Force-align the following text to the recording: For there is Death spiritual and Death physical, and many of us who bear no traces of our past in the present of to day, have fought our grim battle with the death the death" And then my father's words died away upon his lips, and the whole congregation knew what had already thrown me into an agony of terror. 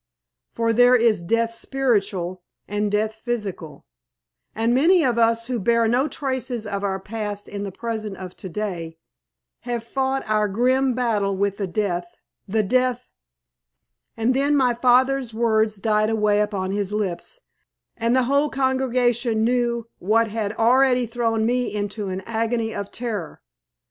For 0.53 0.73
there 0.73 0.95
is 0.95 1.21
Death 1.21 1.51
spiritual 1.51 2.41
and 2.67 2.91
Death 2.91 3.21
physical, 3.23 3.85
and 4.55 4.73
many 4.73 5.05
of 5.05 5.19
us 5.19 5.45
who 5.45 5.59
bear 5.59 5.87
no 5.87 6.07
traces 6.07 6.65
of 6.65 6.83
our 6.83 6.99
past 6.99 7.47
in 7.47 7.61
the 7.61 7.71
present 7.71 8.17
of 8.17 8.35
to 8.37 8.49
day, 8.49 8.97
have 9.59 9.83
fought 9.83 10.27
our 10.27 10.47
grim 10.47 10.95
battle 10.95 11.37
with 11.37 11.57
the 11.57 11.67
death 11.67 12.15
the 12.47 12.63
death" 12.63 13.09
And 14.17 14.33
then 14.33 14.55
my 14.55 14.73
father's 14.73 15.35
words 15.35 15.75
died 15.75 16.09
away 16.09 16.39
upon 16.41 16.71
his 16.71 16.91
lips, 16.91 17.39
and 17.95 18.15
the 18.15 18.23
whole 18.23 18.49
congregation 18.49 19.43
knew 19.43 19.85
what 19.99 20.29
had 20.29 20.51
already 20.53 21.05
thrown 21.05 21.45
me 21.45 21.71
into 21.71 22.07
an 22.07 22.21
agony 22.21 22.73
of 22.73 22.89
terror. 22.89 23.43